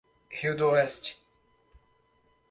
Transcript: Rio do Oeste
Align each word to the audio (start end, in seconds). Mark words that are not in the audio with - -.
Rio 0.31 0.55
do 0.55 0.67
Oeste 0.71 1.15